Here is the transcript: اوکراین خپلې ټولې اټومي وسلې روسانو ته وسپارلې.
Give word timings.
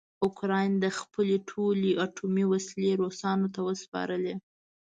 اوکراین 0.25 0.73
خپلې 1.01 1.35
ټولې 1.49 1.91
اټومي 2.05 2.45
وسلې 2.51 2.91
روسانو 3.01 3.47
ته 3.55 3.59
وسپارلې. 3.69 4.35